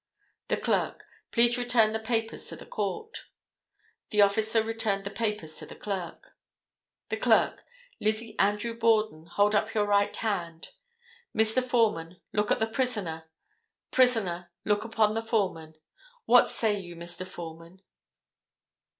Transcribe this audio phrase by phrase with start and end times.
[0.47, 3.29] The clerk—Please return the papers to the court.
[4.09, 6.35] The officer returned the papers to the clerk.
[7.09, 10.69] The clerk—Lizzie Andrew Borden, hold up your right hand.
[11.37, 11.61] Mr.
[11.63, 13.29] Foreman, look upon the prisoner;
[13.91, 15.75] prisoner, look upon the foreman.
[16.25, 17.23] What say you, Mr.
[17.23, 17.83] Foreman.